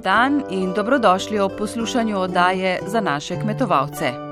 [0.00, 4.29] Dobr dan in dobrodošli ob poslušanju oddaje za naše kmetovalce.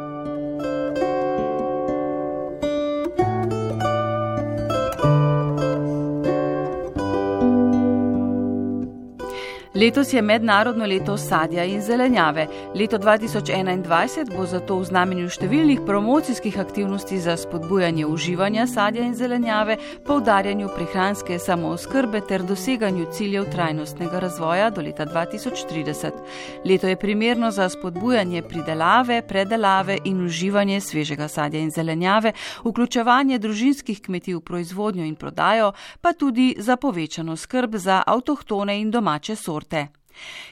[9.79, 12.47] Letos je mednarodno leto sadja in zelenjave.
[12.75, 19.77] Leto 2021 bo zato v znamenju številnih promocijskih aktivnosti za spodbujanje uživanja sadja in zelenjave,
[20.07, 26.19] poudarjanju prehranske samooskrbe ter doseganju ciljev trajnostnega razvoja do leta 2030.
[26.67, 32.35] Leto je primerno za spodbujanje pridelave, predelave in uživanje svežega sadja in zelenjave,
[32.67, 38.91] vključevanje družinskih kmetij v proizvodnjo in prodajo, pa tudi za povečano skrb za avtohtone in
[38.91, 39.98] domače sorte sorte.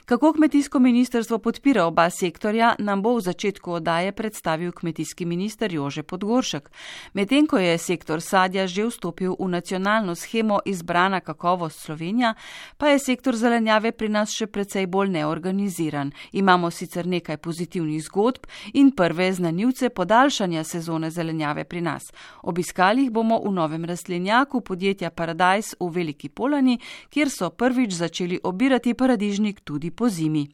[0.04, 6.02] Kako kmetijsko ministrstvo podpira oba sektorja, nam bo v začetku odaje predstavil kmetijski minister Jože
[6.02, 6.70] Podgoršek.
[7.14, 12.34] Medtem ko je sektor sadja že vstopil v nacionalno schemo izbrana kakovost Slovenija,
[12.76, 16.12] pa je sektor zelenjave pri nas še precej bolj neorganiziran.
[16.32, 22.12] Imamo sicer nekaj pozitivnih zgodb in prve znanjivce podaljšanja sezone zelenjave pri nas.
[22.42, 26.78] Obiskali jih bomo v novem rastlinjaku podjetja Paradise v Veliki Polani,
[27.10, 30.48] kjer so prvič začeli obirati paradižnik ponudnik tudi po zimi.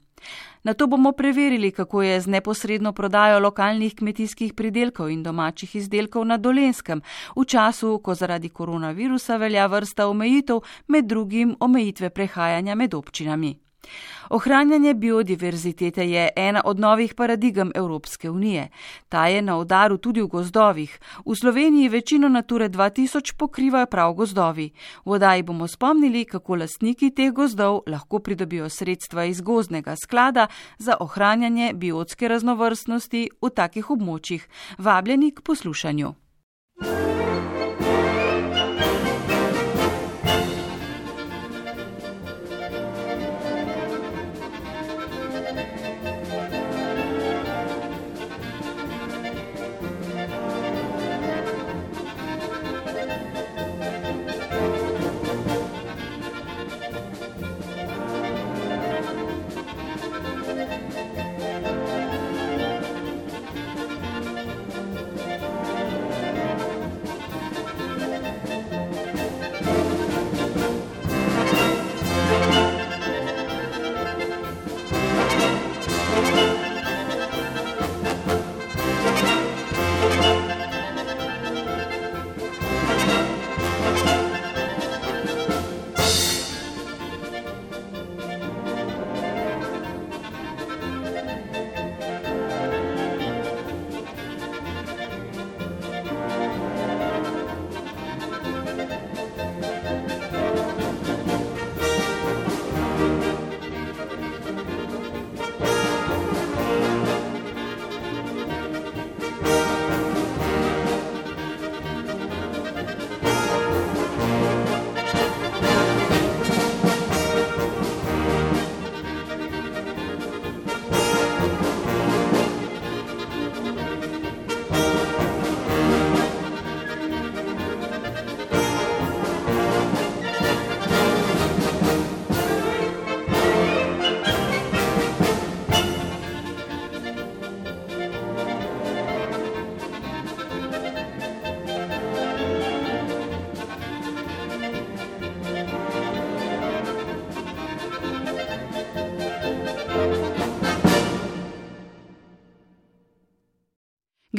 [0.64, 6.24] Na to bomo preverili, kako je z neposredno prodajo lokalnih kmetijskih pridelkov in domačih izdelkov
[6.24, 7.02] na Dolenskem,
[7.36, 13.58] v času, ko zaradi koronavirusa velja vrsta omejitev, med drugim omejitve prehajanja med občinami.
[14.32, 18.68] Ohranjanje biodiverzitete je ena od novih paradigem Evropske unije.
[19.08, 21.00] Ta je na udaru tudi v gozdovih.
[21.26, 24.70] V Sloveniji večino Nature 2000 pokrivajo prav gozdovi.
[25.04, 30.46] V odaji bomo spomnili, kako lastniki teh gozdov lahko pridobijo sredstva iz gozdnega sklada
[30.78, 34.48] za ohranjanje biotske raznovrstnosti v takih območjih.
[34.78, 36.14] Vabljeni k poslušanju.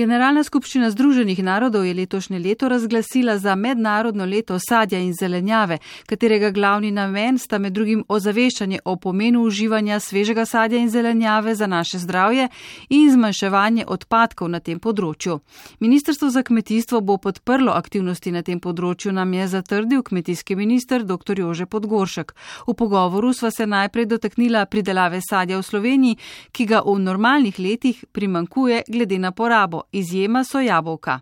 [0.03, 6.49] Generalna skupščina Združenih narodov je letošnje leto razglasila za mednarodno leto sadja in zelenjave, katerega
[6.51, 12.01] glavni namen sta med drugim ozaveščanje o pomenu uživanja svežega sadja in zelenjave za naše
[12.03, 12.49] zdravje
[12.89, 15.37] in zmanjševanje odpadkov na tem področju.
[15.79, 21.39] Ministrstvo za kmetijstvo bo podprlo aktivnosti na tem področju, nam je zatrdil kmetijski minister dr.
[21.39, 22.35] Jože Podgoršek.
[22.67, 26.19] V pogovoru sva se najprej dotaknila pridelave sadja v Sloveniji,
[26.51, 31.19] ki ga v normalnih letih primankuje glede na porabo izjema so jabolka.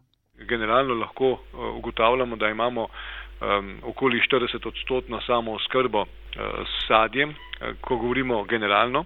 [0.50, 6.88] Generalno lahko eh, ugotavljamo, da imamo um, okoli 40 odstotno samo skrbo uh, eh, s
[6.88, 7.36] sadjem, uh,
[7.82, 9.06] ko govorimo generalno.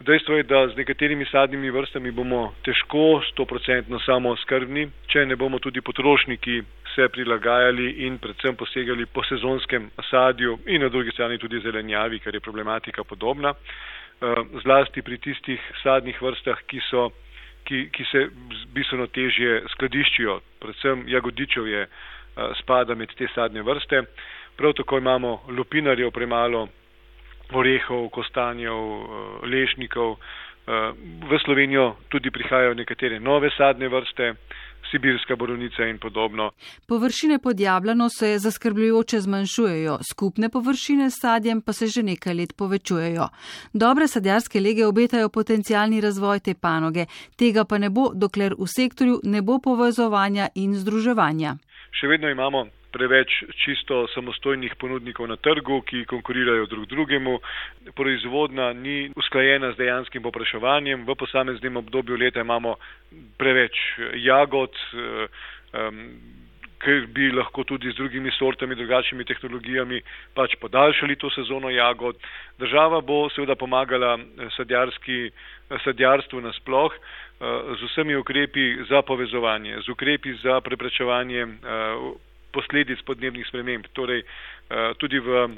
[0.00, 5.58] Dejstvo je, da z nekaterimi sadnimi vrstami bomo težko 100% samo skrbni, če ne bomo
[5.58, 6.62] tudi potrošniki
[6.94, 12.34] se prilagajali in predvsem posegali po sezonskem sadju in na drugi strani tudi zelenjavi, ker
[12.34, 13.54] je problematika podobna.
[14.64, 17.10] Zlasti pri tistih sadnih vrstah, ki so
[17.66, 18.26] ki, ki se
[18.74, 21.86] bistveno težje skladiščijo, predvsem jagodičev je
[22.60, 24.02] spada med te sadne vrste.
[24.56, 26.66] Prav tako imamo lupinarjev premalo,
[27.52, 28.78] orehov, kostanjev,
[29.44, 30.16] lešnikov.
[30.66, 34.32] V Slovenijo tudi prihajajo nekatere nove sadne vrste,
[34.90, 36.50] sibirska borovnica in podobno.
[36.88, 42.52] Površine pod jablano se zaskrbljujoče zmanjšujejo, skupne površine s sadjem pa se že nekaj let
[42.56, 43.28] povečujejo.
[43.72, 47.06] Dobre sadjarske lege obetajo potencijalni razvoj te panoge,
[47.36, 51.56] tega pa ne bo, dokler v sektorju ne bo povezovanja in združevanja.
[51.90, 57.38] Še vedno imamo preveč čisto samostojnih ponudnikov na trgu, ki konkurirajo drug drugemu.
[57.96, 61.04] Proizvodna ni usklajena z dejanskim popraševanjem.
[61.04, 62.76] V posameznem obdobju leta imamo
[63.36, 63.76] preveč
[64.24, 66.00] jagod, um,
[66.80, 70.00] ker bi lahko tudi z drugimi sortami, drugačnimi tehnologijami
[70.36, 72.16] pač podaljšali to sezono jagod.
[72.58, 74.16] Država bo seveda pomagala
[75.84, 76.92] sadjarstvu nasploh
[77.76, 81.46] z vsemi ukrepi za povezovanje, z ukrepi za preprečevanje
[82.56, 83.84] posledic podnebnih sprememb.
[83.92, 85.50] Torej, eh, tudi v eh,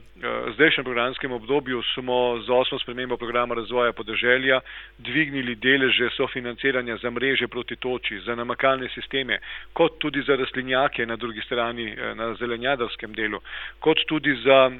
[0.54, 4.60] zdajšnjem programskem obdobju smo z osmo spremembo programa razvoja podeželja
[4.98, 9.38] dvignili deleže sofinanciranja za mreže proti toči, za namakalne sisteme,
[9.72, 13.40] kot tudi za rastlinjake na drugi strani, eh, na zelenjadarskem delu,
[13.80, 14.70] kot tudi za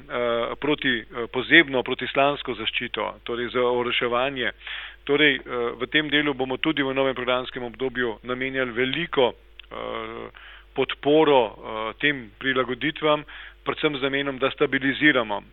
[0.59, 4.51] proti, pozebno protislansko zaščito, torej za oraševanje.
[5.03, 5.39] Torej,
[5.79, 9.31] v tem delu bomo tudi v novem programskem obdobju namenjali veliko
[10.75, 11.53] podporo uh,
[12.01, 13.23] tem prilagoditvam,
[13.65, 15.43] predvsem z namenom, da stabiliziramo uh,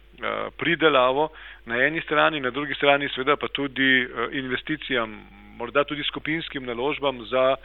[0.56, 1.30] pridelavo
[1.66, 5.20] na eni strani, na drugi strani seveda pa tudi uh, investicijam,
[5.56, 7.56] morda tudi skupinskim naložbam za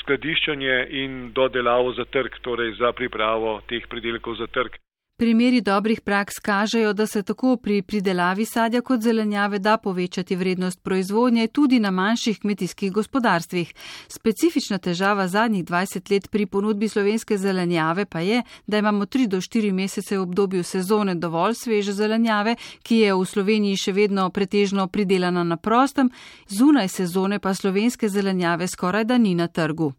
[0.00, 4.78] skladiščanje in dodelavo za trg, torej za pripravo teh pridelkov za trg.
[5.22, 10.82] Primeri dobrih praks kažejo, da se tako pri pridelavi sadja kot zelenjave da povečati vrednost
[10.82, 13.74] proizvodnje tudi na manjših kmetijskih gospodarstvih.
[14.08, 19.36] Specifična težava zadnjih 20 let pri ponudbi slovenske zelenjave pa je, da imamo 3 do
[19.36, 24.88] 4 mesece v obdobju sezone dovolj sveže zelenjave, ki je v Sloveniji še vedno pretežno
[24.88, 26.10] pridelana na prostem,
[26.48, 29.92] zunaj sezone pa slovenske zelenjave skoraj da ni na trgu.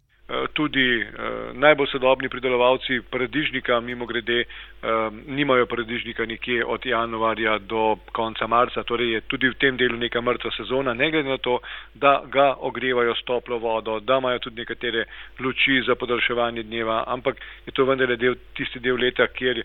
[0.53, 1.07] Tudi eh,
[1.53, 8.83] najbolj sodobni pridelovalci paradižnika, mimo grede, eh, nimajo paradižnika nekje od januarja do konca marca,
[8.83, 11.59] torej je tudi v tem delu neka mrtva sezona, ne glede na to,
[11.93, 15.05] da ga ogrevajo s toplo vodo, da imajo tudi nekatere
[15.39, 19.63] luči za podaljševanje dneva, ampak je to vendarle del, tisti del leta, kjer,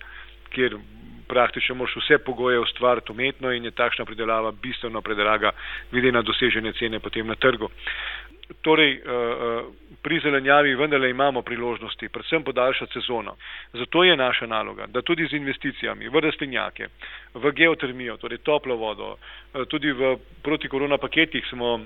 [0.55, 0.79] kjer
[1.29, 5.51] praktično moš vse pogoje ustvariti umetno in je takšna pridelava bistveno predraga,
[5.93, 7.69] glede na dosežene cene potem na trgu.
[8.49, 9.63] Torej, eh, eh,
[10.03, 13.37] pri zelenjavi vendarle imamo priložnosti, predvsem podaljšati sezono.
[13.73, 16.89] Zato je naša naloga, da tudi z investicijami v rastlinjake,
[17.35, 19.17] v geotermijo, torej toplo vodo,
[19.55, 21.81] eh, tudi v protikorona paketih smo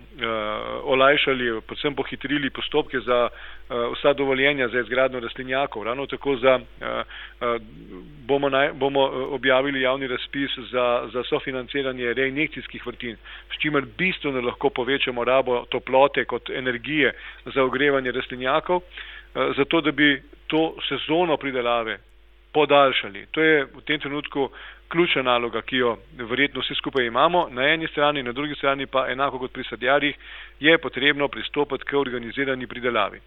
[0.84, 3.28] olajšali, predvsem pohitrili postopke za
[3.68, 5.82] vsa dovoljenja za izgradno rastlinjakov.
[5.82, 6.60] Ravno tako za,
[8.26, 9.00] bomo, naj, bomo
[9.34, 13.16] objavili javni razpis za, za sofinanciranje reinjekcijskih vrtin,
[13.50, 17.12] s čimer bistveno lahko povečamo rabo toplote kot energije
[17.54, 18.82] za ogrevanje rastlinjakov, uh,
[19.56, 21.98] zato da bi to sezono pridelave
[22.52, 23.26] podaljšali.
[23.30, 24.50] To je v tem trenutku
[24.92, 25.96] ključna naloga, ki jo
[26.30, 27.48] verjetno vsi skupaj imamo.
[27.50, 30.16] Na eni strani, na drugi strani pa enako kot pri sadjarjih
[30.60, 33.20] je potrebno pristopiti k organizirani pridelavi.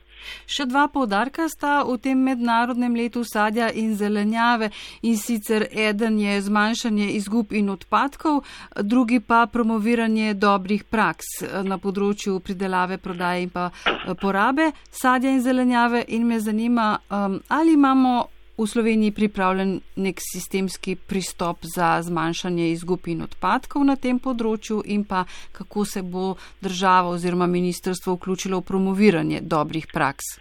[0.49, 4.69] Še dva povdarka sta v tem mednarodnem letu sadja in zelenjave
[5.01, 8.41] in sicer eden je zmanjšanje izgub in odpadkov,
[8.81, 15.41] drugi pa promoviranje dobrih praks na področju pridelave, prodaje in pa eh, porabe sadja in
[15.41, 22.69] zelenjave in me zanima, um, ali imamo v Sloveniji pripravljen nek sistemski pristop za zmanjšanje
[22.71, 28.61] izgub in odpadkov na tem področju in pa kako se bo država oziroma ministrstvo vključilo
[28.61, 30.39] v promoviranje dobrih praks.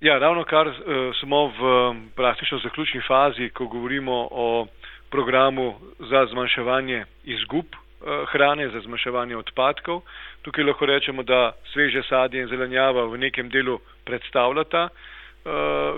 [0.00, 0.76] Ja, ravno kar uh,
[1.20, 1.72] smo v
[2.14, 4.66] praktično zaključni fazi, ko govorimo o
[5.10, 10.04] programu za zmanjševanje izgub uh, hrane, za zmanjševanje odpadkov.
[10.44, 15.17] Tukaj lahko rečemo, da sveže sadje in zelenjava v nekem delu predstavljata uh,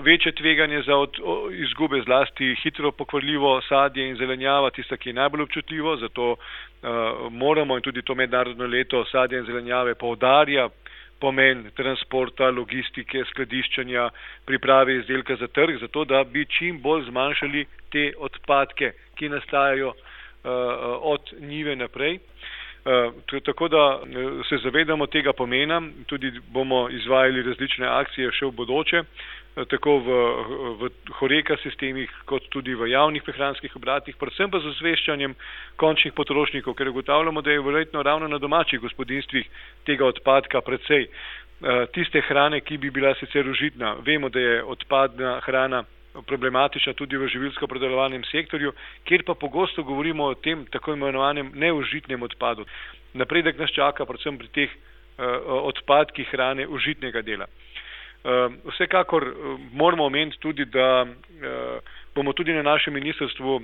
[0.01, 5.13] večje tveganje za od, o, izgube, zlasti hitro pokvarljivo sadje in zelenjava, tista, ki je
[5.13, 6.37] najbolj občutljivo, zato uh,
[7.31, 10.69] moramo in tudi to mednarodno leto sadje in zelenjave povdarja
[11.19, 14.09] pomen transporta, logistike, skladiščanja,
[14.45, 19.95] priprave izdelka za trg, zato da bi čim bolj zmanjšali te odpadke, ki nastajajo uh,
[21.13, 22.15] od njive naprej.
[22.15, 22.40] Uh,
[23.45, 23.99] tako da
[24.49, 28.99] se zavedamo tega pomena, tudi bomo izvajali različne akcije še v bodoče.
[28.99, 30.09] Uh, tako v,
[30.79, 35.35] v horeka sistemih, kot tudi v javnih prehranskih obratih, predvsem pa z osveščanjem
[35.75, 39.49] končnih potrošnikov, ker ugotavljamo, da je verjetno ravno na domačih gospodinstvih
[39.85, 41.09] tega odpadka precej.
[41.93, 45.83] Tiste hrane, ki bi bila sicer užitna, vemo, da je odpadna hrana
[46.27, 48.73] problematična tudi v živilsko-predelovalnem sektorju,
[49.07, 52.65] kjer pa pogosto govorimo o tem tako imenovanem neužitnem odpadu.
[53.13, 54.79] Napredek nas čaka predvsem pri teh
[55.47, 57.47] odpadkih hrane užitnega dela.
[58.65, 59.25] Vsekakor
[59.73, 61.05] moramo omeniti tudi, da
[62.15, 63.61] bomo tudi na našem ministrstvu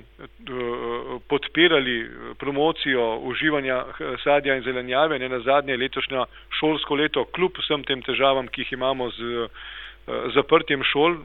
[1.28, 3.84] podpirali promocijo uživanja
[4.24, 6.24] sadja in zelenjave, ne na zadnje letošnja
[6.58, 9.48] šolsko leto, kljub vsem tem težavam, ki jih imamo z
[10.34, 11.16] zaprtjem šol.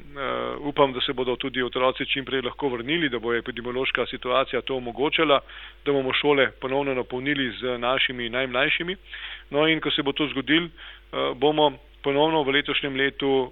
[0.60, 4.76] Upam, da se bodo tudi otroci čim prej lahko vrnili, da bo epidemiološka situacija to
[4.76, 5.40] omogočala,
[5.86, 8.96] da bomo šole ponovno napolnili z našimi najmlajšimi.
[9.50, 10.70] No in ko se bo to zgodil,
[11.36, 11.72] bomo
[12.04, 13.52] ponovno v letošnjem letu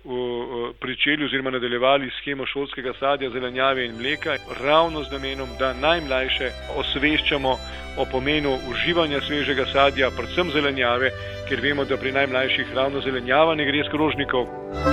[0.80, 7.56] pričeli oziroma nadaljevali schemo šolskega sadja, zelenjave in mleka, ravno z namenom, da najmlajše osveščamo
[7.98, 11.12] o pomenu uživanja svežega sadja, predvsem zelenjave,
[11.50, 14.91] ker vemo, da pri najmlajših ravno zelenjava ne gre skrožnikov.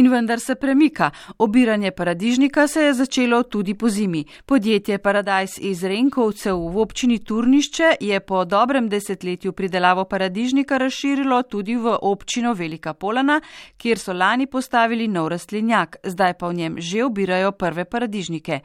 [0.00, 1.10] In vendar se premika.
[1.38, 4.24] Obiranje paradižnika se je začelo tudi po zimi.
[4.46, 11.76] Podjetje Paradise iz Renkovcev v občini Turnišče je po dobrem desetletju pridelavo paradižnika razširilo tudi
[11.76, 13.40] v občino Velika Polana,
[13.76, 18.60] kjer so lani postavili nov rastlinjak, zdaj pa v njem že obirajo prve paradižnike.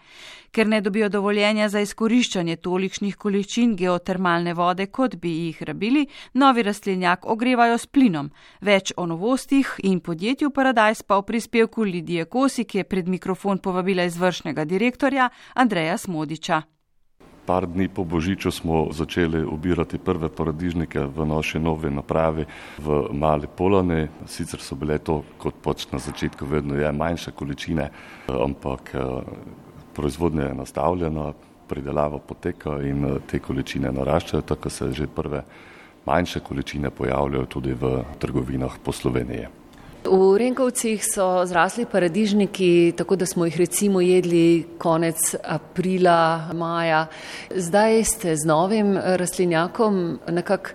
[0.56, 6.64] Ker ne dobijo dovoljenja za izkoriščanje tolikšnih količin geotermalne vode, kot bi jih rabili, novi
[6.64, 8.30] rastlinjak ogrevajo s plinom.
[8.62, 13.60] Več o novostih in podjetju Paradise pa v prispevku Lidije Kosi, ki je pred mikrofon
[13.60, 16.62] povabila izvršnega direktorja Andreja Smodiča.
[17.46, 22.46] Par dni po Božiču smo začeli obirati prve paradižnike v naši novi napravi
[22.80, 24.08] v Mali Polane.
[24.26, 27.92] Sicer so bile to, kot pač na začetku vedno je, manjše količine,
[28.32, 28.96] ampak
[29.96, 31.34] proizvodnja je nastavljena,
[31.68, 35.44] pridelava poteka in eh, te količine naraščajo, tako se že prve
[36.06, 39.48] manjše količine pojavljajo tudi v trgovinah po Sloveniji.
[40.06, 47.08] V Renkovcih so zrasli paradižniki, tako da smo jih recimo jedli konec aprila, maja.
[47.50, 50.70] Zdaj ste z novim rastlinjakom nekako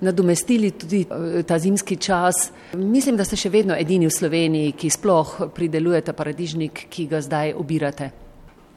[0.00, 2.52] nadomestili tudi eh, ta zimski čas.
[2.74, 7.56] Mislim, da ste še vedno edini v Sloveniji, ki sploh pridelujete paradižnik, ki ga zdaj
[7.58, 8.25] obirate.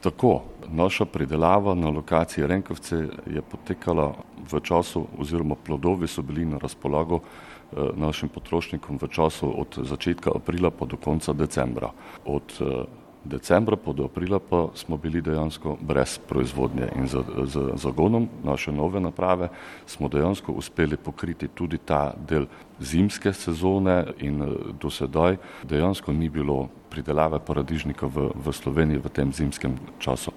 [0.00, 4.14] Tako, naša pridelava na lokaciji Renkovce je potekala
[4.52, 10.32] v času, oziroma plodovi so bili na razpolago eh, našim potrošnikom v času od začetka
[10.34, 11.92] aprila pa do konca decembra.
[12.24, 12.84] Od eh,
[13.24, 18.72] decembra pa do aprila pa smo bili dejansko brez proizvodnje in z, z zagonom naše
[18.72, 19.48] nove naprave
[19.86, 22.46] smo dejansko uspeli pokriti tudi ta del
[22.80, 24.48] zimske sezone in eh,
[24.80, 30.32] do sedaj dejansko ni bilo pridelave paradižnika v, v Sloveniji v tem zimskem času.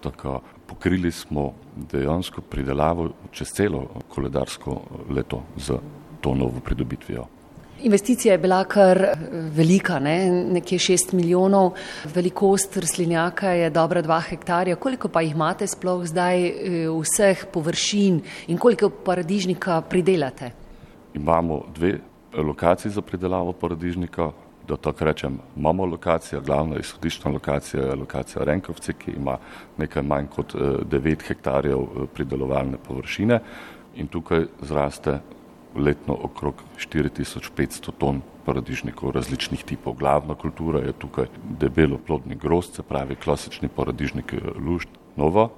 [0.00, 5.78] Tako pokrili smo dejansko pridelavo čez celo koledarsko leto z
[6.20, 7.33] to novo pridobitvijo.
[7.84, 10.30] Investicija je bila kar eh, velika, ne?
[10.30, 11.72] nekje 6 milijonov,
[12.14, 14.76] velikost rastlinjaka je dobra 2 hektarja.
[14.76, 16.54] Koliko pa jih imate sploh zdaj eh,
[16.88, 20.50] vseh površin in koliko paradižnika pridelate?
[21.14, 21.98] Imamo dve
[22.32, 24.30] lokaciji za pridelavo paradižnika,
[24.68, 29.36] da tako rečem, imamo lokacijo, glavna izhodiščna lokacija je lokacija Renkovci, ki ima
[29.76, 33.40] nekaj manj kot 9 eh, hektarjev pridelovalne površine
[33.94, 35.20] in tukaj zraste
[35.76, 39.94] letno okrog 4500 ton paradižnikov različnih tipov.
[39.98, 41.26] Glavna kultura je tukaj
[41.60, 44.88] debelo plodni grost, se pravi klasični paradižnik eh, lušt.
[45.16, 45.48] Nova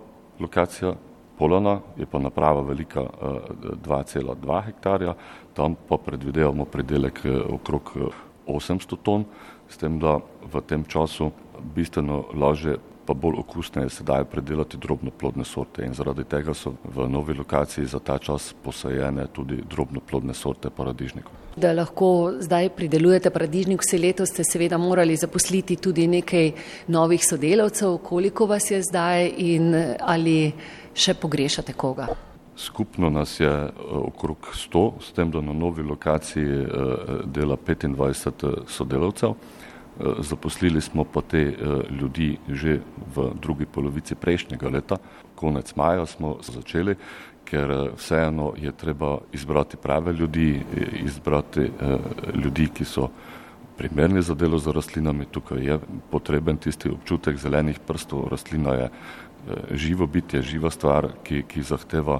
[0.40, 0.94] lokacija
[1.38, 5.14] Polona je pa naprava velika 2,2 eh, hektarja,
[5.54, 7.92] tam pa predvidevamo predelek eh, okrog
[8.46, 9.24] 800 ton,
[9.68, 10.20] s tem, da
[10.52, 11.30] v tem času
[11.74, 17.08] bistveno lažje pa bolj okusne se dajo predelati drobnoplodne sorte in zaradi tega so v
[17.08, 21.32] novi lokaciji za ta čas posajene tudi drobnoplodne sorte paradižnikov.
[21.56, 26.52] Da lahko zdaj pridelujete paradižnik vse leto, ste seveda morali zaposliti tudi nekaj
[26.88, 27.98] novih sodelavcev.
[28.04, 30.52] Koliko vas je zdaj in ali
[30.94, 32.08] še pogrešate koga?
[32.56, 33.52] Skupno nas je
[33.92, 36.66] okrog 100, s tem, da na novi lokaciji
[37.24, 39.36] dela 25 sodelavcev.
[40.18, 41.54] Zaposlili smo pa te eh,
[41.90, 42.80] ljudi že
[43.16, 44.96] v drugi polovici prejšnjega leta,
[45.34, 46.96] konec maja smo začeli,
[47.44, 50.60] ker eh, vseeno je treba izbrati prave ljudi,
[51.04, 51.96] izbrati eh,
[52.34, 53.08] ljudi, ki so
[53.76, 55.32] primerni za delo z rastlinami.
[55.32, 55.78] Tukaj je
[56.10, 58.28] potreben tisti občutek zelenih prstov.
[58.28, 58.88] Rastlina je
[59.70, 62.18] živo bitje, živa stvar, ki, ki zahteva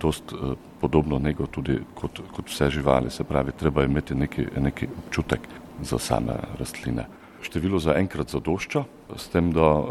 [0.00, 0.32] dost
[0.80, 3.10] podobno nego tudi kot, kot vse živali.
[3.10, 5.48] Se pravi, treba imeti neki, neki občutek
[5.82, 7.06] za same rastline.
[7.42, 8.84] Število za enkrat zadošča,
[9.16, 9.84] s tem, da eh,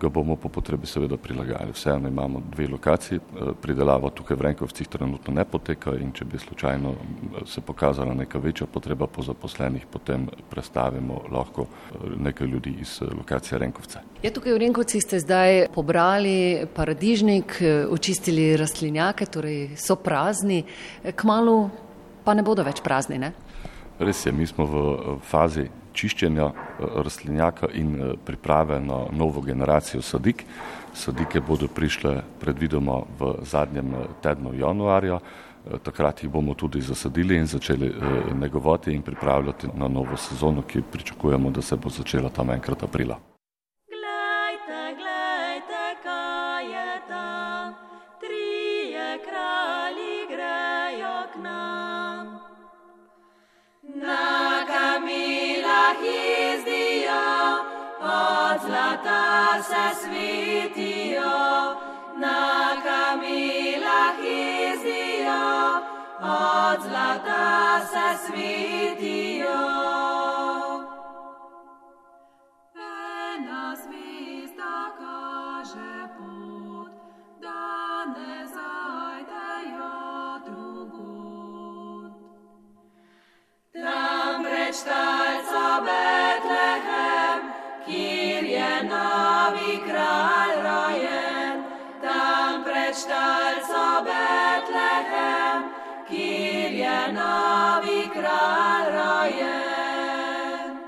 [0.00, 1.72] ga bomo po potrebi seveda prilagajali.
[1.72, 6.38] Vseeno imamo dve lokaciji, eh, pridelava tukaj v Renkovcih trenutno ne poteka in če bi
[6.38, 11.66] slučajno eh, se pokazala neka večja potreba po zaposlenih, potem prestavimo lahko
[12.16, 14.00] nekaj ljudi iz lokacije Renkovce.
[14.22, 20.64] Ja, tukaj v Renkovcih ste zdaj pobrali paradižnik, očistili rastlinjake, torej so prazni,
[21.16, 21.70] kmalo
[22.24, 23.32] pa ne bodo več prazni, ne?
[23.98, 25.64] Res je, mi smo v fazi
[25.96, 30.44] čiščenja eh, rastlinjaka in eh, priprave na novo generacijo sadik.
[30.96, 35.20] Sadike bodo prišle predvidoma v zadnjem eh, tednu januarja.
[35.82, 37.88] Takrat jih bomo tudi zasadili in začeli
[38.38, 43.18] negovati in pripravljati na novo sezono, ki pričakujemo, da se bo začela tam enkrat aprila.
[59.68, 61.76] Se svetijo,
[62.16, 65.46] na kamilah izdijo,
[66.20, 69.62] od zlata se svetijo.
[72.76, 76.92] Ena zvezda kaže pot,
[77.40, 79.94] da ne zajdejo
[80.46, 82.12] drugod.
[83.72, 87.40] Tam preč talca Betlehem,
[87.86, 88.82] kjer je
[89.76, 91.64] novi kralj rojen,
[92.02, 95.62] tam pred štalco Betlehem,
[96.08, 100.78] kjer je novi kralj rojen.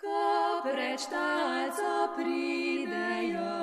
[0.00, 3.58] Ko pred štalco pridejo,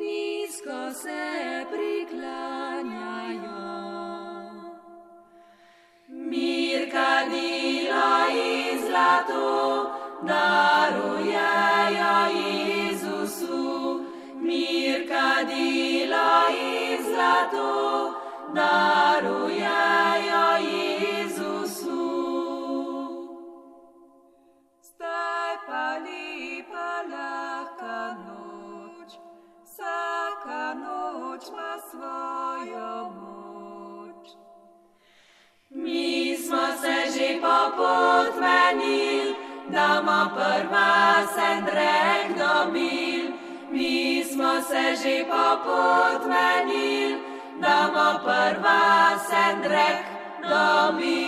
[0.00, 3.54] nizko se priklanjajo.
[6.08, 9.54] Mir kadilo in zlato,
[10.22, 10.83] darujejo
[17.44, 18.14] zlato,
[18.54, 19.64] darujejo
[20.72, 22.04] Jezusu.
[24.82, 29.10] Zdaj pa lepa lahka noč,
[29.64, 34.26] vsaka noč ima svojo moč.
[35.70, 39.34] Mi smo se že popotmenili,
[39.68, 43.24] da ima prva sendrek dobil.
[43.70, 50.04] Mi smo se že popotmenili, da ima prva sendrek
[50.42, 51.24] dobil.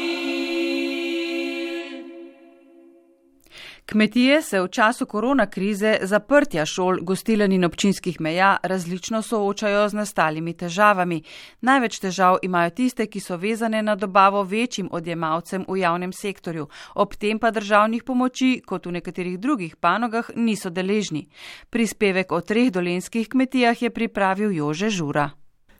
[3.86, 9.94] Kmetije se v času korona krize, zaprtja šol, gostilen in občinskih meja različno soočajo z
[9.94, 11.22] nastalimi težavami.
[11.60, 17.14] Največ težav imajo tiste, ki so vezane na dobavo večjim odjemalcem v javnem sektorju, ob
[17.14, 21.28] tem pa državnih pomoči, kot v nekaterih drugih panogah, niso deležni.
[21.70, 25.30] Prispevek o treh dolenskih kmetijah je pripravil Jože Žura.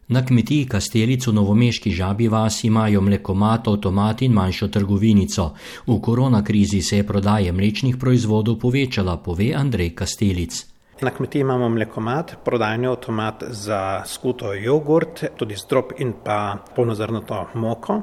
[0.09, 5.47] Na kmetiji Kastelico Novomeški žabi vas imajo mlekomat, avtomat in manjšo trgovinico.
[5.87, 10.61] V korona krizi se je prodaje mlečnih proizvodov povečala, pove Andrej Kastelic.
[11.01, 17.97] Na kmetiji imamo mlekomat, prodajni avtomat za skuto jogurt, tudi strop in pa polnozrnato moko.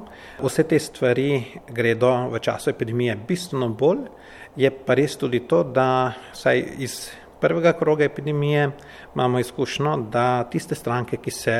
[0.44, 4.04] Vse te stvari gredo v času epidemije bistveno bolj.
[4.56, 7.08] Je pa res tudi to, da saj iz
[7.39, 8.72] prvega kroga epidemije
[9.16, 11.56] imamo izkušnjo, da tiste stranke, ki se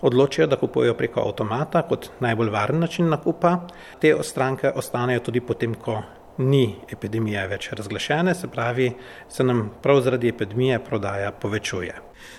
[0.00, 3.66] odločijo, da kupujejo preko avtomata kot najbolj varen način nakupa.
[4.00, 6.02] Te stranke ostanejo tudi potem, ko
[6.38, 8.92] ni epidemija več razglašene, se pravi,
[9.28, 11.94] se nam prav zaradi epidemije prodaja povečuje.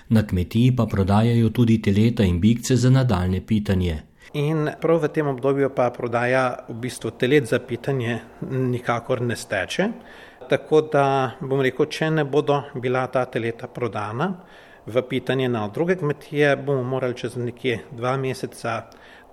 [0.10, 4.00] Na kmetiji pa prodajajo tudi teleta in bikce za nadaljne pitanje.
[4.34, 9.90] In prav v tem obdobju pa prodaja v bistvu telet za pitanje nikakor ne steče.
[10.50, 14.32] tako da bom rekel, če ne bodo bila ta teleta prodana
[14.90, 18.82] v pitanje na druge kmetije, bomo morali čez nekje dva meseca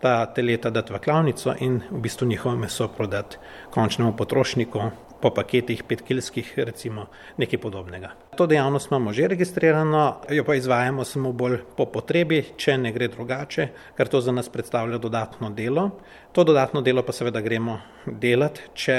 [0.01, 3.37] ta teleta dati v klavnico in v bistvu njihovo meso prodati
[3.71, 4.91] končnemu potrošniku
[5.21, 7.07] po paketih petkilskih, recimo
[7.41, 8.11] nekaj podobnega.
[8.37, 13.09] To dejavnost imamo že registrirano, jo pa izvajamo samo bolj po potrebi, če ne gre
[13.09, 15.91] drugače, ker to za nas predstavlja dodatno delo.
[16.33, 18.99] To dodatno delo pa seveda gremo delati, če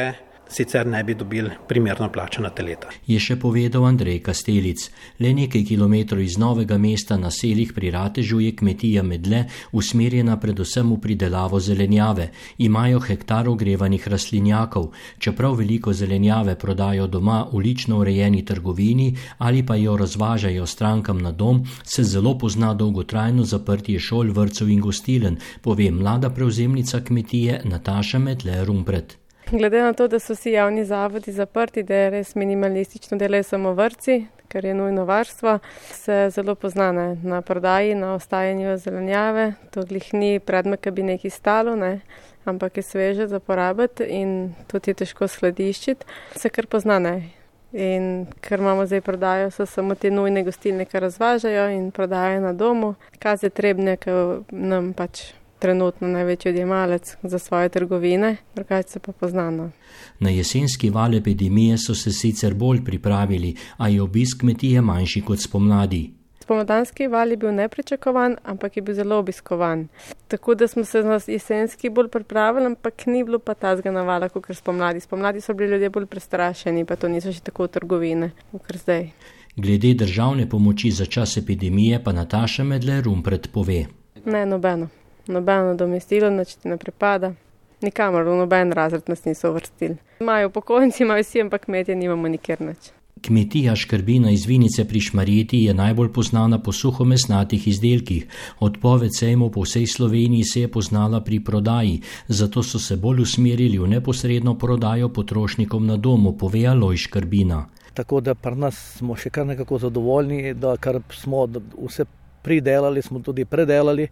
[0.50, 2.90] sicer ne bi dobili primerno plačena teleta.
[3.08, 4.88] Je še povedal Andrej Kastelic.
[5.20, 10.92] Le nekaj kilometrov iz novega mesta na selih pri Ratežu je kmetija Medle usmerjena predvsem
[10.94, 12.32] v pridelavo zelenjave.
[12.58, 14.92] Imajo hektar ogrevanih rastlinjakov.
[15.20, 21.32] Čeprav veliko zelenjave prodajo doma v lično urejeni trgovini ali pa jo razvažajo strankam na
[21.32, 28.20] dom, se zelo pozna dolgotrajno zaprtje šol, vrtcev in gostilen, pove mlada prevzemnica kmetije Nataša
[28.20, 29.18] Medle Rumpret.
[29.52, 33.72] Glede na to, da so vsi javni zavodi zaprti, da je res minimalistično delajo samo
[33.74, 35.60] vrci, kar je nujno varstvo,
[35.92, 39.54] se zelo poznane na prodaji, na ostajanju zelenjave.
[39.72, 42.02] To glih ni predmet, ki bi nekaj stalo, ne?
[42.46, 46.06] ampak je sveže za porabiti in tudi je težko skladiščiti.
[46.36, 47.30] Se kar poznane.
[47.72, 52.54] In ker imamo zdaj prodajo, so samo te nujne gostilne, ki razvažajo in prodajajo na
[52.54, 54.12] domu, kaze trebne, ki
[54.52, 59.72] nam pač trenutno največji odjemalec za svoje trgovine, drugače se pa poznano.
[60.20, 65.40] Na jesenski val epidemije so se sicer bolj pripravili, a je obisk kmetije manjši kot
[65.40, 66.12] spomladi.
[66.48, 69.88] Spomladanski val je bil nepričakovan, ampak je bil zelo obiskovan.
[70.28, 74.46] Tako da smo se na jesenski bolj pripravili, ampak ni bilo pa ta zganavala, kot
[74.56, 75.00] spomladi.
[75.00, 79.10] Spomladi so bili ljudje bolj prestrašeni, pa to niso še tako trgovine, kot zdaj.
[79.56, 83.86] Glede državne pomoči za čas epidemije pa Nataša Medlerum predpove.
[84.26, 84.88] Ne, nobeno
[85.28, 87.34] nobeno domestilo, noč ti ne pripada.
[87.82, 89.98] Nikamor, v noben razred nas niso vrstili.
[90.20, 92.92] Imajo pokojnici, imajo vsi, ampak kmetje nimamo nikjer nič.
[93.22, 98.28] Kmetija Škrbina iz Vinice pri Šmarjeti je najbolj znana po suhomesnatih izdelkih.
[98.60, 103.78] Odpoved sejmov po vsej Sloveniji se je poznala pri prodaji, zato so se bolj usmerili
[103.78, 107.66] v neposredno prodajo potrošnikom na domu, pove Aloj Škrbina.
[107.94, 111.48] Tako da pri nas smo še kar nekako zadovoljni, da kar smo
[111.88, 112.06] vse
[112.48, 114.08] pridelali, smo tudi predelali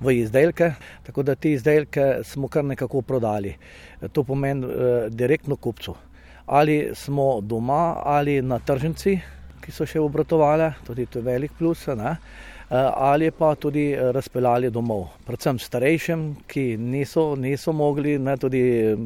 [0.00, 0.70] v izdelke,
[1.04, 3.52] tako da te izdelke smo kar nekako prodali.
[4.12, 5.94] To pomeni eh, direktno kupcu.
[6.46, 9.18] Ali smo doma ali na tržnici,
[9.60, 11.86] ki so še obratovali, tudi to je velik plus.
[11.92, 12.16] Ne?
[12.70, 15.04] Eh, ali pa tudi eh, razpeljali domov.
[15.26, 18.62] Predvsem starejšim, ki niso, niso mogli, ne, tudi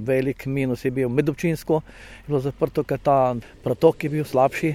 [0.06, 4.70] velik minus je bil medobčinsko, je bilo zaprto, ker ta protok je bil slabši,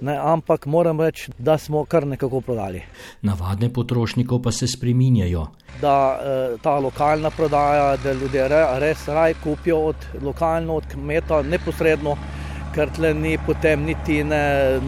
[0.00, 2.82] ne, ampak moram reči, da smo kar nekako prodali.
[3.22, 5.46] Navadne potrošnikov pa se spreminjajo.
[5.80, 12.16] Da eh, ta lokalna prodaja, da ljudje res raj kupijo od lokalno, od kmeta neposredno
[12.76, 14.40] ker tle ni potem niti ne,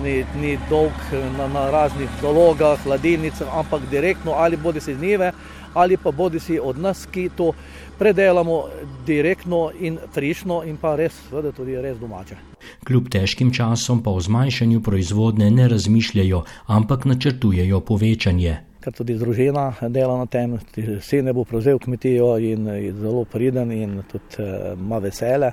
[0.03, 5.33] ni, ni dolg na, na raznih zalogah, hladilnicah, ampak direktno ali bodi si z njive,
[5.75, 7.53] ali pa bodi si od nas, ki to
[7.99, 8.65] predelamo
[9.07, 12.39] direktno in frišno in pa res, seveda, tudi res domače.
[12.87, 18.57] Kljub težkim časom pa o zmanjšanju proizvodne ne razmišljajo, ampak načrtujejo povečanje.
[18.81, 20.55] Ker tudi družina dela na tem,
[21.03, 25.53] sin ne bo prevzel kmetijo in je zelo priden in tudi eh, ima vesele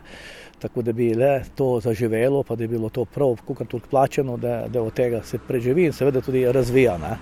[0.59, 4.37] tako da bi le to zaživelo, pa da bi bilo to prav, kot tudi plačeno,
[4.37, 6.97] da, da od tega se preživi in seveda tudi razvija.
[6.97, 7.17] Ne.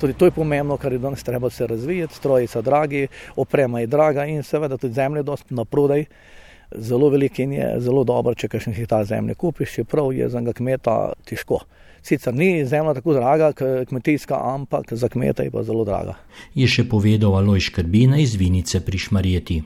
[0.00, 3.86] Tudi to je pomembno, ker je danes treba se razvijati, stroji so dragi, oprema je
[3.86, 6.04] draga in seveda tudi zemlja je dosti na prodaj.
[6.74, 11.12] Zelo velik in je zelo dobro, če kakšen hektar zemlje kupiš, čeprav je za kmeta
[11.24, 11.60] težko.
[12.02, 13.52] Sicer ni zemlja tako draga,
[13.88, 16.18] kmetijska, ampak za kmeta je pa zelo draga.
[16.54, 19.62] Je še povedal Aloj Škrbina iz Vinice pri Šmarjeti.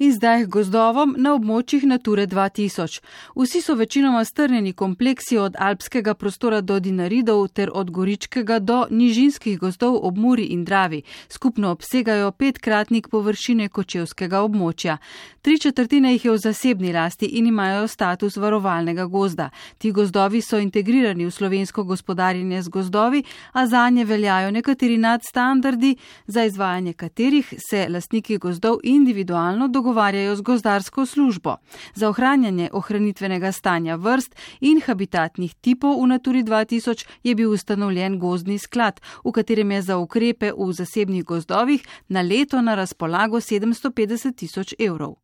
[0.00, 3.00] Izdajah gozdovom na območjih Nature 2000.
[3.36, 9.58] Vsi so večinoma strnjeni kompleksi od alpskega prostora do Dinaridov ter od goričkega do nižinskih
[9.58, 11.02] gozdov ob Muri in Dravi.
[11.28, 14.96] Skupno obsegajo petkratnik površine kočevskega območja.
[15.42, 19.50] Tri četrtine jih je v zasebni lasti in imajo status varovalnega gozda.
[19.78, 25.96] Ti gozdovi so integrirani v slovensko gospodarjenje z gozdovi, a za nje veljajo nekateri nadstandardi,
[26.26, 29.89] za izvajanje katerih se lastniki gozdov individualno dogovarjajo
[30.36, 31.56] z gozdarsko službo.
[31.94, 38.58] Za ohranjanje ohranitvenega stanja vrst in habitatnih tipov v Naturi 2000 je bil ustanovljen gozdni
[38.58, 44.74] sklad, v katerem je za ukrepe v zasebnih gozdovih na leto na razpolago 750 tisoč
[44.78, 45.16] evrov.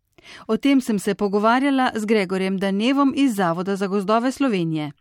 [0.46, 4.92] O tem sem se pogovarjala z Gregorjem Danevom iz Zavoda za gozdove Slovenije.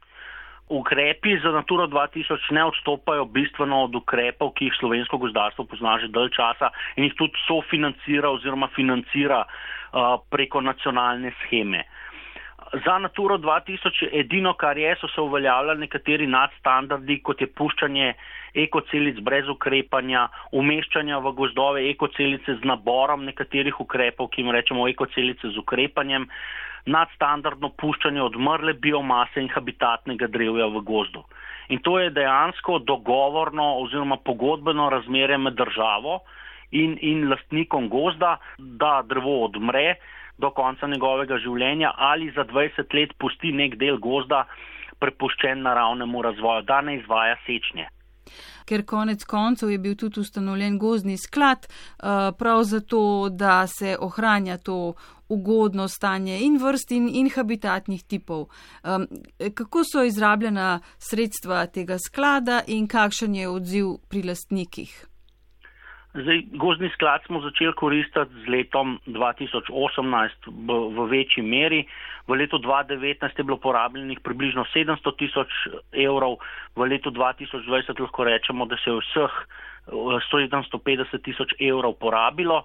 [0.70, 6.08] Ukrepi za Naturo 2000 ne odstopajo bistveno od ukrepov, ki jih slovensko gozdarstvo pozna že
[6.08, 11.84] dalj časa in jih tudi sofinancira oziroma financira uh, preko nacionalne scheme.
[12.86, 18.14] Za Naturo 2000 edino, kar je, so se uveljavljali nekateri nadstandardi, kot je puščanje
[18.56, 25.54] ekocelic brez ukrepanja, umeščanja v gozdove ekocelice z naborom nekaterih ukrepov, ki jim rečemo ekocelice
[25.54, 26.26] z ukrepanjem,
[26.86, 31.24] nadstandardno puščanje odmrle biomase in habitatnega drevja v gozdu.
[31.70, 36.20] In to je dejansko dogovorno oziroma pogodbeno razmerje med državo
[36.72, 39.96] in, in lastnikom gozda, da drevo odmre
[40.38, 44.46] do konca njegovega življenja ali za 20 let pusti nek del gozda
[45.00, 47.88] prepuščen naravnemu razvoju, da ne izvaja sečnje.
[48.66, 54.58] Ker konec koncev je bil tudi ustanovljen gozni sklad, eh, prav zato, da se ohranja
[54.58, 54.94] to
[55.28, 58.46] ugodno stanje in vrst in, in habitatnih tipov.
[59.54, 65.06] Kako so izrabljena sredstva tega sklada in kakšen je odziv pri lastnikih?
[66.16, 71.84] Zdaj, gozdni sklad smo začeli koristiti z letom 2018 v, v večji meri.
[72.28, 75.52] V letu 2019 je bilo porabljenih približno 700 tisoč
[75.92, 76.40] evrov,
[76.76, 79.34] v letu 2020 lahko rečemo, da se je vseh
[79.92, 82.64] 750 tisoč evrov porabilo.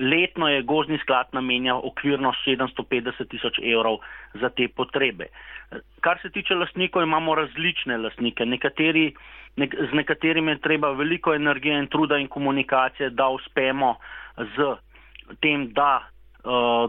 [0.00, 3.98] Letno je gozdni sklad namenjal okvirno 750 tisoč evrov
[4.40, 5.26] za te potrebe.
[6.00, 8.46] Kar se tiče lastnikov, imamo različne lastnike.
[8.46, 9.12] Nekateri,
[9.56, 13.94] nek, z nekaterimi je treba veliko energije in truda in komunikacije, da uspemo
[14.56, 14.72] z
[15.40, 16.08] tem, da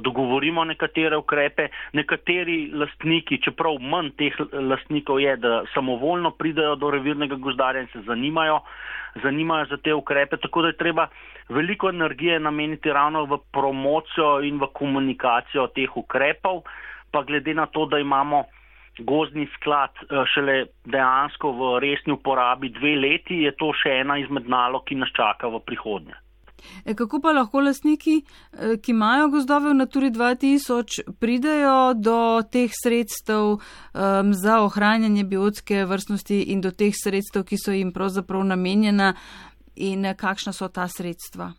[0.02, 1.68] dogovorimo nekatere ukrepe.
[1.94, 8.02] Nekateri lastniki, čeprav manj teh lastnikov je, da samovoljno pridajo do revirnega gozdarja in se
[8.08, 8.60] zanimajo,
[9.24, 10.38] zanimajo za te ukrepe.
[10.38, 11.08] Tako da je treba
[11.50, 16.64] veliko energije nameniti ravno v promocijo in v komunikacijo teh ukrepov,
[17.12, 18.44] pa glede na to, da imamo
[18.98, 24.50] gozdni sklad eh, šele dejansko v resni uporabi dve leti, je to še ena izmed
[24.50, 26.16] nalog, ki nas čaka v prihodnje.
[26.86, 32.72] E, kako pa lahko lasniki, eh, ki imajo gozdove v Naturi 2000, pridejo do teh
[32.84, 39.14] sredstev um, za ohranjanje biotske vrstnosti in do teh sredstev, ki so jim pravzaprav namenjena
[39.76, 41.52] in kakšna so ta sredstva?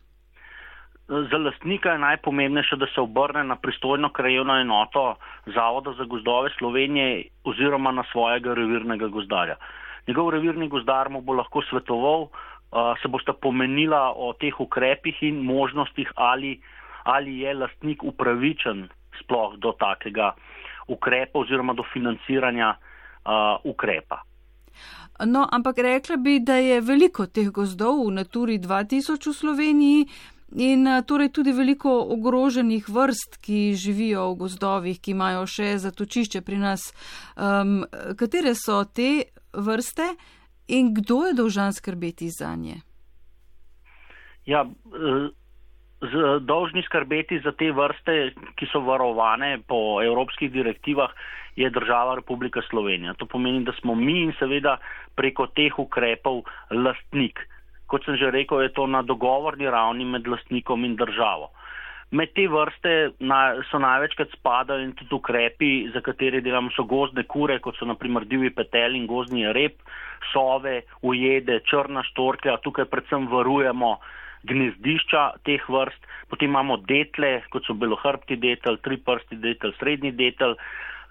[1.07, 7.23] Za lastnika je najpomembnejše, da se obrne na pristojno krajevno enoto Zavoda za gozdove Slovenije
[7.43, 9.55] oziroma na svojega revirnega gozdarja.
[10.07, 12.27] Njegov revirni gozdar mu bo lahko svetoval,
[13.01, 16.59] se boste pomenila o teh ukrepih in možnostih, ali,
[17.03, 18.87] ali je lastnik upravičen
[19.21, 20.33] sploh do takega
[20.87, 24.23] ukrepa oziroma do financiranja uh, ukrepa.
[25.25, 30.05] No, ampak rekla bi, da je veliko teh gozdov v Naturi 2000 v Sloveniji,
[30.53, 36.59] In torej tudi veliko ogroženih vrst, ki živijo v gozdovih, ki imajo še zatočišče pri
[36.61, 36.91] nas.
[37.33, 37.81] Um,
[38.19, 40.11] katere so te vrste
[40.67, 42.81] in kdo je dolžan skrbeti za nje?
[44.45, 44.65] Ja,
[46.01, 51.09] z, dolžni skrbeti za te vrste, ki so varovane po evropskih direktivah,
[51.55, 53.13] je država Republika Slovenija.
[53.13, 54.77] To pomeni, da smo mi in seveda
[55.15, 57.39] preko teh ukrepov lastnik
[57.93, 61.53] kot sem že rekel, je to na dogovorni ravni med lastnikom in državo.
[62.13, 62.91] Med te vrste
[63.25, 63.39] na,
[63.71, 68.27] so največkrat spadajo in tudi ukrepi, za katere delamo so gozdne kure, kot so naprimer
[68.29, 69.79] divji petel in gozdni rep,
[70.29, 73.95] sove, ujede, črna štorklja, tukaj predvsem varujemo
[74.45, 80.53] gnezdišča teh vrst, potem imamo detle, kot so belohrbti detel, triprsti detel, srednji detel,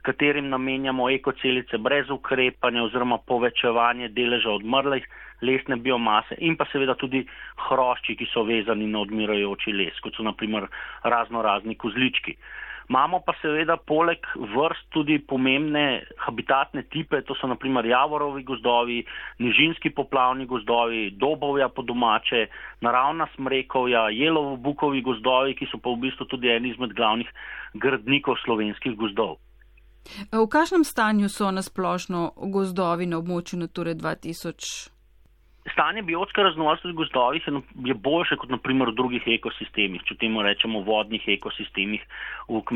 [0.02, 5.06] katerim namenjamo ekocelice brez ukrepanja oziroma povečevanje deleža odmrlih
[5.42, 7.22] lesne biomase in pa seveda tudi
[7.68, 10.68] hrošči, ki so vezani na odmirajoči les, kot so naprimer
[11.02, 12.36] razno razni kozlički.
[12.90, 18.98] Imamo pa seveda poleg vrst tudi pomembne habitatne tipe, to so naprimer javorovi gozdovi,
[19.38, 22.46] nižinski poplavni gozdovi, dobovja po domače,
[22.80, 27.30] naravna smrekovja, jelovo-bukovi gozdovi, ki so pa v bistvu tudi eni izmed glavnih
[27.74, 29.38] gradnikov slovenskih gozdov.
[30.32, 34.90] V kakšnem stanju so nasplošno gozdovi na območju Nature 2000?
[35.70, 37.44] Stanje biotske raznovrstnosti v gozdovih
[37.86, 42.02] je boljše kot naprimer v drugih ekosistemih, če temu rečemo vodnih ekosistemih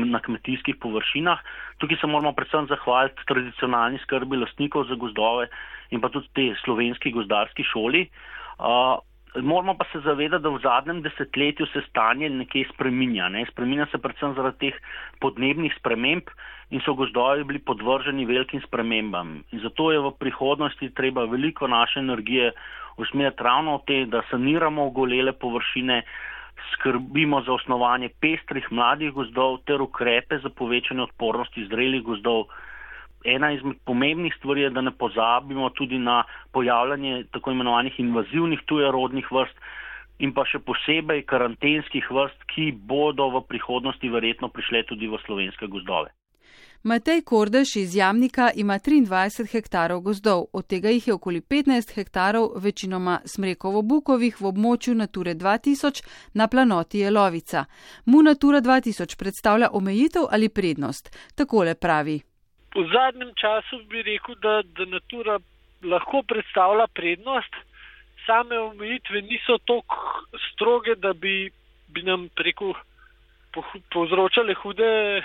[0.07, 1.41] na kmetijskih površinah.
[1.83, 5.49] Tukaj se moramo predvsem zahvaliti tradicionalni skrbi lastnikov za gozdove
[5.91, 8.07] in pa tudi te slovenski gozdarski šoli.
[8.57, 9.03] Uh,
[9.41, 13.29] moramo pa se zavedati, da v zadnjem desetletju se stanje nekje spreminja.
[13.29, 13.45] Ne?
[13.51, 14.79] Spreminja se predvsem zaradi teh
[15.19, 16.29] podnebnih sprememb
[16.69, 19.43] in so gozdovi bili podvrženi velikim spremembam.
[19.51, 22.51] In zato je v prihodnosti treba veliko naše energije
[22.97, 26.01] usmeriti ravno v te, da saniramo ogolele površine,
[26.73, 32.47] skrbimo za osnovanje pestrih mladih gozdov ter ukrepe za povečanje odpornosti zrelih gozdov.
[33.25, 39.31] Ena izmed pomembnih stvari je, da ne pozabimo tudi na pojavljanje tako imenovanih invazivnih tujerodnih
[39.31, 39.57] vrst
[40.19, 45.67] in pa še posebej karantenskih vrst, ki bodo v prihodnosti verjetno prišle tudi v slovenske
[45.67, 46.13] gozdove.
[46.83, 52.51] Matej Kordež iz Jamnika ima 23 hektarov gozdov, od tega jih je okoli 15 hektarov,
[52.61, 57.65] večinoma smrekovo-bukovih v območju Nature 2000 na planoti Jelovica.
[58.05, 61.09] Mu Natura 2000 predstavlja omejitev ali prednost?
[61.35, 62.21] Takole pravi.
[62.77, 65.39] V zadnjem času bi rekel, da, da Natura
[65.81, 67.55] lahko predstavlja prednost.
[68.25, 71.49] Same omejitve niso tako stroge, da bi,
[71.87, 72.73] bi nam preko
[73.89, 75.23] povzročale hude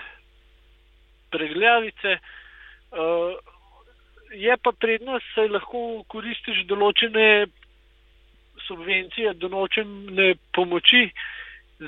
[1.30, 2.16] preglavice.
[2.92, 3.36] Uh,
[4.32, 7.46] je pa prednost, saj lahko koristiš določene
[8.66, 11.08] subvencije, določene pomoči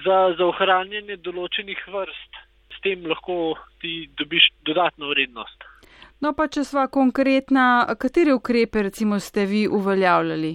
[0.04, 2.40] za, za ohranjanje določenih vrst.
[2.84, 5.64] Tem lahko ti dobiš dodatno vrednost.
[6.20, 7.64] No pa, če sva konkretna,
[8.00, 10.54] katere ukrepe recimo ste vi uveljavljali?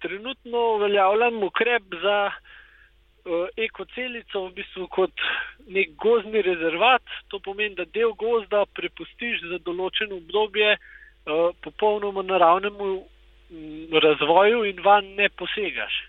[0.00, 5.24] Trenutno uveljavljam ukrep za uh, ekocelico v bistvu kot
[5.68, 7.02] nek gozdni rezervat.
[7.28, 14.80] To pomeni, da del gozda prepustiš za določeno obdobje uh, popolnoma naravnemu um, razvoju in
[14.84, 16.00] van ne posegaš.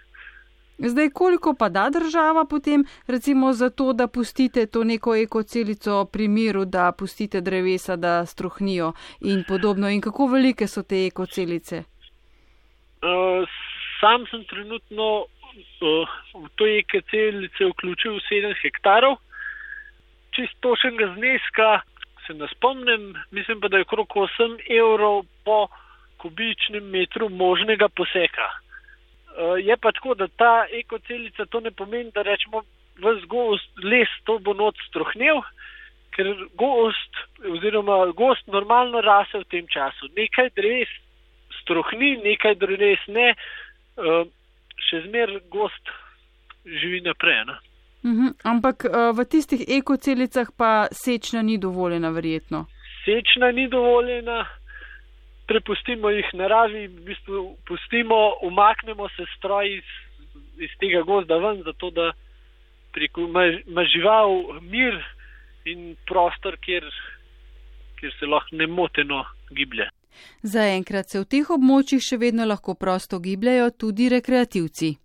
[0.88, 6.28] Zdaj, koliko pa da država potem, recimo, za to, da pustite to neko ekocelico pri
[6.28, 11.84] miru, da pustite drevesa, da strohnijo in podobno, in kako velike so te ekocelice?
[13.02, 13.50] Uh,
[14.00, 16.08] sam sem trenutno uh,
[16.44, 19.17] v to ekocelice vključil 7 hektarov
[20.36, 21.82] čist točnega zneska
[22.28, 25.67] se ne spomnim, mislim pa, da je okrog 8 evrov po
[26.17, 28.48] kubičnem metru možnega poseka.
[29.32, 32.63] Uh, je pa tako, da ta ekocelica to ne pomeni, da rečemo,
[33.00, 35.39] vse gost, les to bo noč strohnil,
[36.12, 36.28] ker
[36.60, 40.12] gost oziroma gost normalno rase v tem času.
[40.17, 40.91] Nekaj dreves
[41.62, 43.32] strohni, nekaj dreves ne,
[43.98, 44.24] uh,
[44.89, 45.94] še zmer gost
[46.65, 47.46] živi naprej.
[47.48, 47.58] Ne?
[48.04, 52.65] Uhum, ampak uh, v tistih ekocelicah pa sečna ni dovoljena, verjetno.
[53.06, 54.44] Sečna ni dovoljena,
[55.52, 59.96] prepustimo jih naravi, v bistvu pustimo, umaknemo se stroj iz,
[60.68, 62.12] iz tega gozda ven, zato da
[63.66, 64.98] ima žival mir
[65.66, 66.88] in prostor, kjer,
[68.00, 69.90] kjer se lahko nemoteno giblje.
[70.44, 74.96] Zaenkrat se v teh območjih še vedno lahko prosto gibljajo tudi rekreativci.